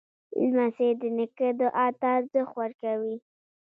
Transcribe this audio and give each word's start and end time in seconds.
لمسی 0.53 0.89
د 0.99 1.01
نیکه 1.17 1.49
دعا 1.59 1.87
ته 1.99 2.05
ارزښت 2.17 2.53
ورکوي. 2.61 3.15